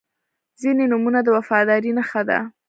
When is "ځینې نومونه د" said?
0.61-1.27